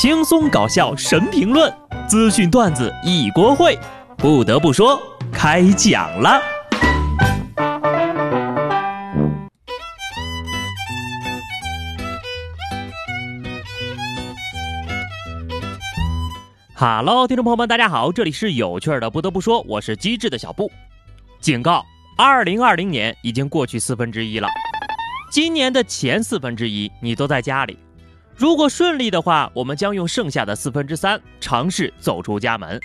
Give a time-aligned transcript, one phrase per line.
[0.00, 3.76] 轻松搞笑神评论，资讯段子一锅烩。
[4.16, 4.96] 不得不说，
[5.32, 6.40] 开讲了。
[16.76, 19.10] 哈喽，听众朋友们，大家好，这里是有趣的。
[19.10, 20.70] 不得不说，我是机智的小布。
[21.40, 21.84] 警告：
[22.16, 24.46] 二零二零年已经过去四分之一了，
[25.32, 27.76] 今年的前四分之一你都在家里。
[28.38, 32.78] 如果顺利的话，我们将用剩下的四分之三尝试走出家门。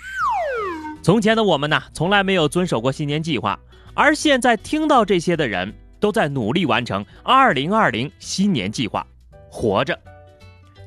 [1.00, 3.56] 从前的我们呢，从来没有遵守过新年计划，
[3.94, 9.06] 而现在听到这些的人，都在努力完成二零二零新年计划，
[9.48, 9.96] 活着。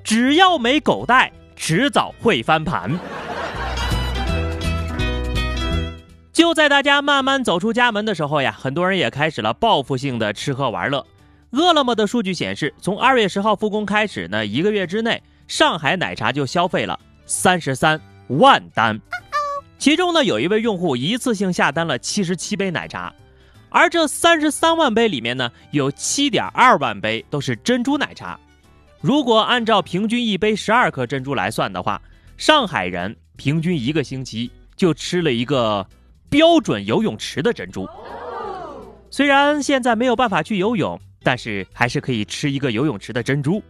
[0.03, 2.91] 只要没狗带，迟早会翻盘。
[6.33, 11.05] 就在大家慢慢走出家门的时候呀，很多人也开始了报复性的吃喝玩乐。
[11.51, 18.99] 饿了么的数据显示，从二月十号复工开始呢，一个月之内，上海奶茶就消费了三十三万单。
[19.77, 23.13] 其中呢，有一位用户一次性下单了七十七杯奶茶，
[23.69, 28.37] 而这三十三万杯里面呢，有七点二万杯都是珍珠奶茶。
[28.99, 32.01] 如果按照平均一杯十二颗珍珠来算的话，
[32.35, 35.87] 上海人平均一个星期就吃了一个
[36.29, 37.87] 标准游泳池的珍珠。
[39.09, 40.99] 虽然现在没有办法去游泳。
[41.27, 43.61] 但是还是可以吃一个游泳池的珍珠，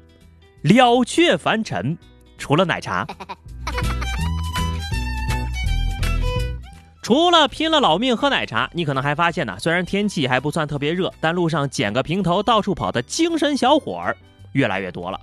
[0.62, 1.98] 了却凡尘。
[2.38, 3.04] 除了奶茶，
[7.02, 14.16] 除了拼了老命喝奶茶，你可能还发现呢，虽然天气还不算特别热，但路上捡个平头到处跑的精神小伙儿
[14.52, 15.20] 越来越多了。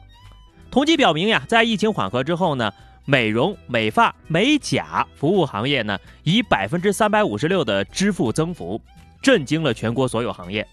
[0.73, 2.69] 统计表明呀，在疫情缓和之后呢，
[3.05, 8.83] 美容、美发、美甲服务行业呢，以百分之三百五十六的支付增幅，
[9.23, 10.67] 震惊了全国所有行业。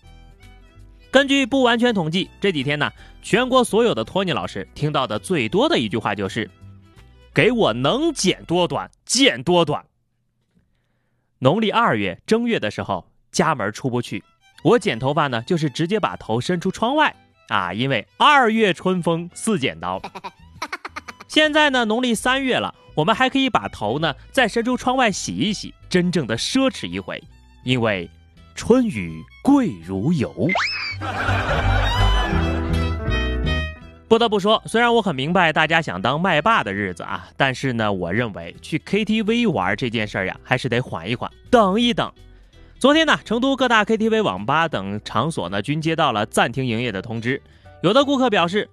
[1.11, 2.89] 根据不完全统计，这几天呢，
[3.21, 6.49] 全国所有的托尼老师听到的最多的一句话就是
[7.35, 9.85] ：“给我能剪多短剪多短。”
[11.39, 14.23] 农历二月正月的时候，家门出不去，
[14.63, 17.13] 我剪头发呢，就是直接把头伸出窗外
[17.49, 20.01] 啊，因为二月春风似剪刀。
[21.27, 27.21] 现在呢，农历三月了，我们还可以把头呢再伸出窗外洗一洗，真正的奢侈一回，
[27.65, 28.09] 因为
[28.55, 30.47] 春雨贵如油。
[34.07, 42.11] 不得不说，虽然我很明白大家想当麦霸的日子啊，但是呢，我认为去 KTV 玩这件事儿呀，还是得缓一缓，等一等。
[42.77, 47.41] 昨天呢，成都各大 KTV、网吧等场所呢，均接到了暂停营业的通知。
[47.81, 48.69] 有的顾客表示，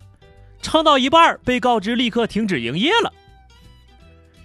[0.60, 3.12] 唱到一半被告知立刻停止营业了。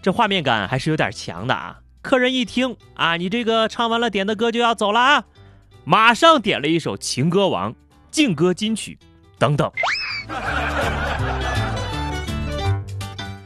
[0.01, 1.79] 这画面感还是有点强的啊！
[2.03, 5.23] 客人一听啊，你这个唱完了点的歌就要走了啊。
[5.85, 7.71] 马上点了一首《情歌王》
[8.11, 8.99] 《劲歌金曲》
[9.39, 9.71] 等等。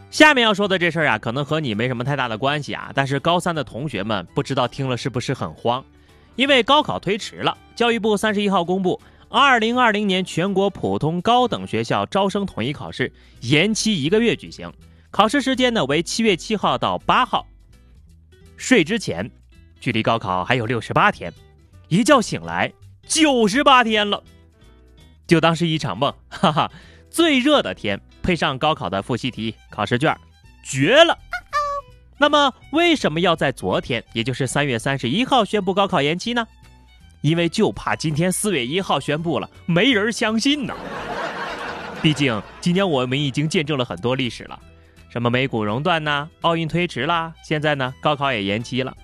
[0.10, 5.86] 下面要说的这事儿啊，可能和你没什么太大的关系啊，但是高三的同学们不知道听了是不是很慌？
[6.36, 14.74] 因为高考推迟了，教育部三十一号公布，二零二零年全国普通高等学校招生统一考试延期一个月举行，
[15.12, 17.46] 考试时间呢为七月七号到八号。
[18.58, 19.32] 睡之前，
[19.80, 21.32] 距离高考还有六十八天。
[21.88, 22.74] 一觉醒来，
[23.08, 24.22] 九十八天了，
[25.26, 26.72] 就当是一场梦，哈哈！
[27.10, 30.18] 最热的天配上高考的复习题、考试卷，
[30.64, 31.18] 绝了。
[32.18, 36.46] 那么为什么要在昨天，也就是三月三十一号宣布高考延期呢？
[37.22, 40.76] 因为就怕今天四月一号宣布了，没人相信呢。
[42.02, 44.60] 毕竟今年我们已经见证了很多历史了，
[45.18, 48.96] 什么美股熔断呐，奥运推迟啦，现在呢高考也延期了，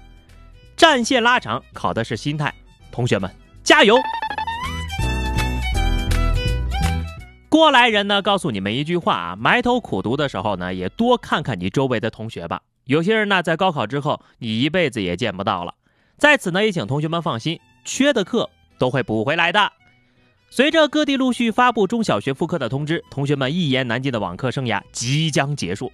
[0.77, 2.53] 战线拉长，考的是心态。
[2.91, 3.27] 同学们，
[3.63, 3.97] 加油！
[7.49, 12.61] 过来人呢，告诉你们一句话啊：埋头苦读的时候呢，也多看看你周围的同学吧。
[12.83, 15.73] 有些人呢，在高考之后，你一辈子也见不到了。
[16.19, 18.47] 在此呢，也请同学们放心，缺的课
[18.77, 19.71] 都会补回来的。
[20.51, 25.91] 随着各地陆续发布中小学复课的通知，同学们一言难尽的网课生涯即将结束。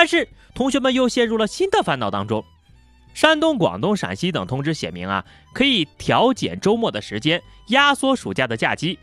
[0.00, 2.42] 但是，同学们又陷入了新的烦恼当中。
[3.12, 8.98] 山东、广东、陕西等通知写明啊，可以调减周末的时间，压缩暑假的假期。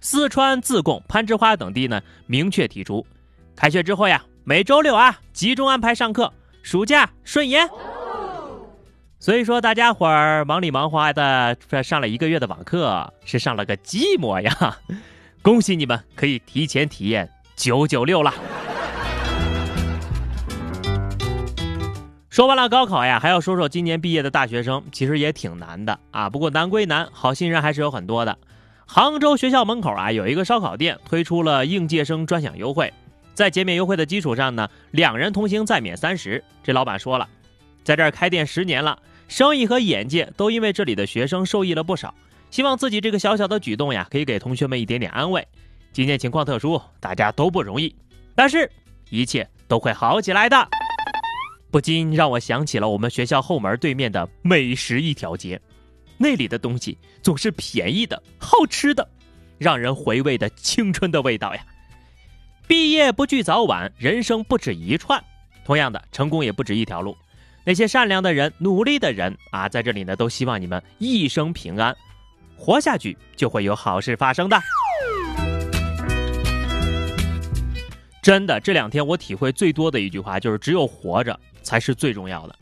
[0.00, 3.06] 四川自贡、攀枝花等地呢，明确提出，
[3.54, 7.70] 开学之后呀，每周六啊，集中安排上课，暑假顺延。
[9.20, 14.76] 所以说，大家伙儿忙里忙花的上了一个月的网课，是上了个寂寞呀。
[15.40, 18.34] 恭喜你们，可以提前体验九九六了。
[22.36, 26.28] 说完了高考呀，还要说说今年毕业的大学生，其实也挺难的啊。
[26.28, 28.36] 不过难归难，好心人还是有很多的。
[28.84, 32.92] 杭州学校门口啊，有一个烧烤店推出了应届生专享优惠，
[33.32, 36.44] 在减免优惠的基础上呢，两人同行再免三十。
[36.62, 37.26] 这老板说了，
[37.82, 38.98] 在这儿开店十年了，
[39.28, 42.14] 生意和眼界都因为这里的学生受益了不少。
[42.50, 45.48] 希望自己这个小小的举动呀，可以给同学们一点点安慰。
[45.90, 47.96] 今年情况特殊，大家都不容易，
[48.34, 48.70] 但是
[49.08, 50.68] 一切都会好起来的。
[51.76, 55.60] 不禁让我想起了我们学校后门对面的美食一条街，
[56.16, 59.06] 那里的东西总是便宜的、好吃的，
[59.58, 61.62] 让人回味的青春的味道呀。
[62.66, 65.22] 毕业不惧早晚，人生不止一串。
[65.66, 67.14] 同样的，成功也不止一条路。
[67.62, 71.94] 那些善良的人、努力的人啊，在这里呢，都希望你们一生平安，
[72.56, 74.58] 活下去就会有好事发生的。
[78.22, 82.54] 真的，这两天我体会最多的一句话就是：只有活着才是最重要的。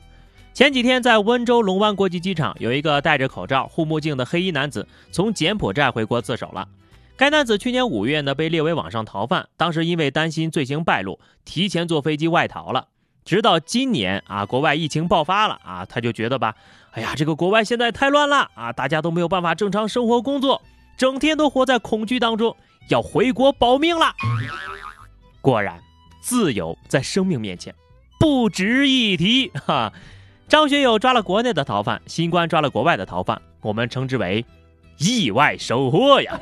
[0.55, 6.67] 前几天在温州龙湾国际机场，有一个戴着口罩、护目镜的黑衣男子从柬埔寨回国自首了。
[7.17, 12.89] 该男子去年五月呢被列为网上逃犯，当时因为担心罪行败露，提前坐飞机外逃了。
[13.25, 16.55] 直到今年啊，国外疫情爆发了啊，他就觉得吧，
[16.93, 20.61] 哎呀，这个国外现在太乱了啊，大家都没有办法正常生活工作，
[20.97, 22.57] 整天都活在恐惧当中，
[22.89, 24.15] 要回国保命了。
[25.41, 25.81] 果然，
[26.21, 27.75] 自由在生命面前
[28.19, 29.93] 不值一提哈。
[30.49, 34.45] 张学友抓了国内的逃犯，新冠抓了国外的逃犯，我们称之为。
[34.99, 36.39] 意外收获呀！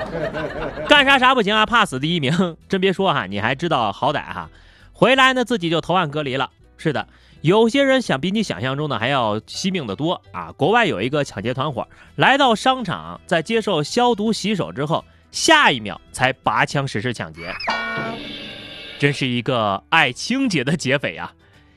[0.86, 2.56] 干啥啥不行啊，怕死第一名。
[2.68, 4.50] 真别说哈，你还知道好歹哈。
[4.92, 6.50] 回来呢，自己就投案隔离了。
[6.76, 7.08] 是的，
[7.40, 10.52] 有些人想比你想象中的还要惜命的多啊。
[10.52, 17.50] 国外有一个抢劫团伙，来到商场，在接受消毒洗手之后，下一秒才拔枪实施抢劫。
[18.98, 21.34] 真是一个爱清洁的劫匪啊！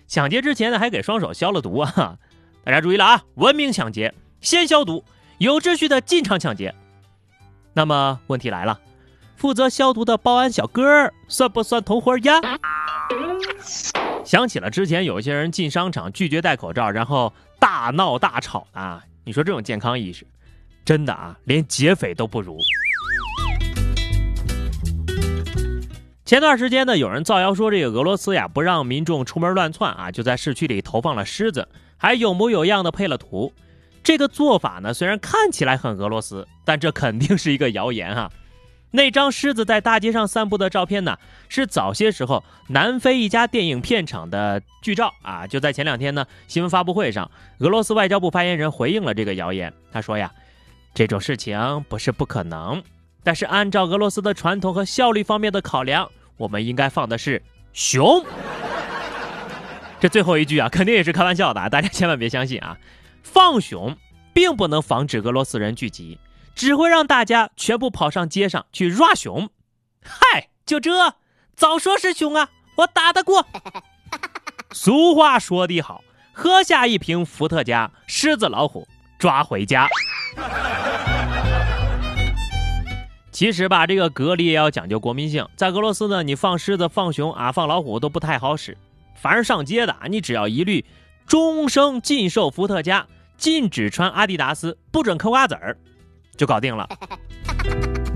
[0.07, 2.17] 抢劫之前呢，还给双手消了毒啊。
[2.63, 5.03] 大家注意了啊，文明抢劫，先消毒。
[5.37, 6.73] 有秩序的进场抢劫，
[7.73, 8.79] 那么问题来了，
[9.35, 12.41] 负责消毒的保安小哥算不算同伙呀？
[14.23, 19.03] 想起了之前有些人进商场拒绝戴口罩，然后大闹大吵啊！
[19.25, 20.25] 你说这种健康意识，
[20.83, 22.57] 真的啊，连劫匪都不如。
[26.27, 31.65] 前段时间呢，有人造谣说这个俄罗斯呀不让民众出门乱窜啊，就在市区里投放了狮子，
[31.95, 33.53] 还有模有样的配了图。
[34.03, 38.29] 这个做法呢，虽然看起来很俄罗斯，但这肯定是一个谣言哈。
[38.91, 45.47] 那张狮子在大街上散步的照片呢，是早些时候南非一家电影片场的剧照啊。
[45.47, 49.73] 就在前两天呢，新闻发布会上，俄罗斯外交部发言人回应了这个谣言。
[49.93, 50.29] 他说呀，
[50.93, 52.83] 这种事情不是不可能，
[53.23, 57.43] 但是按照俄罗斯的传统和效率方面的考量，我们应该放的是
[57.73, 58.25] 熊。
[59.99, 62.77] 这最后一句啊，肯定也是开玩笑的，大家千万别相信啊。
[63.23, 63.97] 放熊
[64.33, 66.19] 并不能防止俄罗斯人聚集，
[66.55, 69.49] 只会让大家全部跑上街上去 rua 熊。
[70.03, 71.15] 嗨，就这，
[71.55, 73.45] 早说是熊啊，我打得过。
[74.71, 78.87] 俗话说得好，喝下一瓶伏特加，狮子老虎
[79.17, 79.87] 抓回家。
[83.37, 85.47] 其实吧，这个隔离也要讲究国民性。
[85.55, 88.75] 在俄罗斯呢，你放狮子、放熊啊、放老虎都不太好使。
[89.13, 90.83] 凡是上街的，你只要一律
[91.27, 93.05] 终生禁售伏特加。
[93.37, 95.77] 禁止穿阿迪达斯，不准嗑瓜子儿，
[96.35, 96.89] 就搞定了。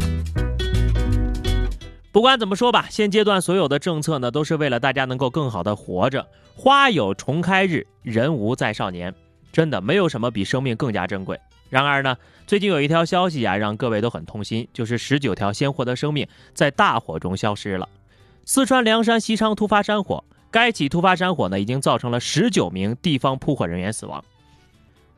[2.11, 6.25] 不管怎么说吧，现阶段所有的政策呢，都是为了大家能够更好的活着。
[6.55, 9.13] 花有重开日，人无再少年。
[9.51, 11.39] 真的没有什么比生命更加珍贵。
[11.71, 17.87] 然而呢，最近有一条消息啊，让各位都很痛心，就是十九条鲜活的生命在大火中消失了。
[18.43, 24.21] 四川凉山西昌突发山火，该起突发山火呢，已经造成了十九名地方扑火人员死亡。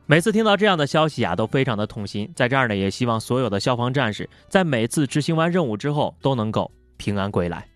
[0.06, 2.30] 每次听到这样的消息啊，都非常的痛心。
[2.36, 7.66] 在这儿呢，也希望所有的消防战士在每次执行完任务之后都能够平安归来。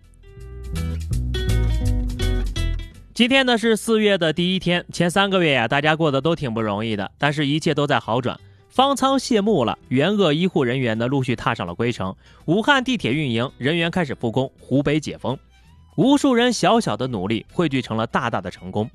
[3.13, 8.39] 今天呢是四月的第一天，前三个月呀，大家过得都挺不容易的，但是一切都在好转。
[8.79, 12.15] 方舱谢幕了，援鄂医护人员呢陆续踏上了归程。
[12.45, 15.37] 武汉地铁运营，人员开始复工，湖北解封，
[15.97, 18.89] 无数人小小的努力汇聚成了大大的成功。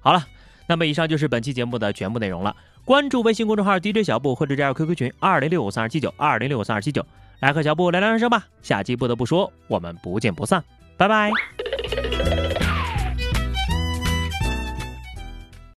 [0.00, 0.26] 好了，
[0.66, 2.56] 那么以上就是本期节目的全部内容了。
[2.86, 7.04] 关注微信公众号 DJ 小布或者加入 QQ 群二零六五三二七九二零六五三二七九，
[7.40, 8.46] 来和小布聊聊人生吧。
[8.62, 10.64] 下期不得不说，我们不见不散，
[10.96, 11.30] 拜拜。